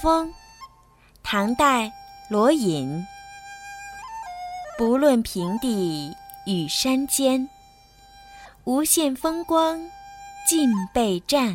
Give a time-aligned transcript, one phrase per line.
[0.00, 0.32] 风，
[1.22, 1.92] 唐代
[2.30, 3.06] 罗隐。
[4.78, 7.46] 不论平地与山尖，
[8.64, 9.78] 无限风光
[10.48, 11.54] 尽被占。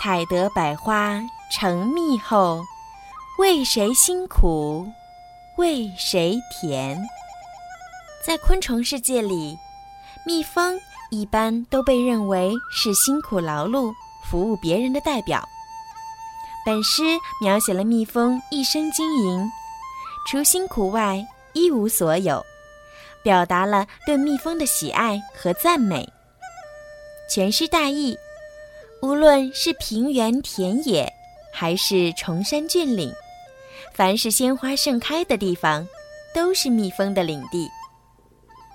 [0.00, 1.20] 采得百花
[1.52, 2.64] 成蜜后，
[3.38, 4.90] 为谁辛苦
[5.58, 6.98] 为谁甜？
[8.24, 9.58] 在昆虫世界里，
[10.24, 10.80] 蜜蜂
[11.10, 13.92] 一般都被认为是辛苦劳碌、
[14.24, 15.46] 服务别人的代表。
[16.68, 17.02] 本诗
[17.40, 19.50] 描写了蜜蜂一生经营，
[20.26, 22.44] 除辛苦外一无所有，
[23.22, 26.06] 表达了对蜜蜂的喜爱和赞美。
[27.30, 28.14] 全诗大意：
[29.00, 31.10] 无论是平原田野，
[31.54, 33.10] 还是崇山峻岭，
[33.94, 35.88] 凡是鲜花盛开的地方，
[36.34, 37.66] 都是蜜蜂的领地。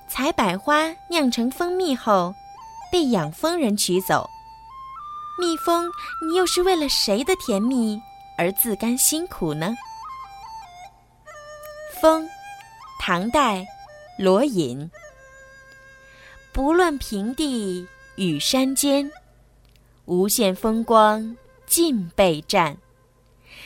[0.10, 2.34] 采百花酿成蜂蜜后，
[2.92, 4.28] 被养蜂人取走。
[5.40, 5.90] 蜜蜂，
[6.28, 8.00] 你又是为了谁的甜蜜
[8.38, 9.74] 而自甘辛苦呢？
[12.02, 12.28] 风，
[13.00, 13.66] 唐代，
[14.18, 14.90] 罗隐。
[16.52, 19.12] 不论平地与山尖，
[20.06, 21.36] 无限风光
[21.66, 22.78] 尽被占。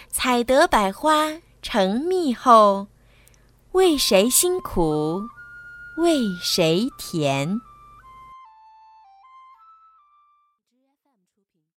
[0.10, 1.28] 采得百花
[1.62, 2.88] 成蜜后，
[3.74, 5.22] 为谁辛苦
[5.98, 7.60] 为谁甜？
[11.08, 11.62] 出品。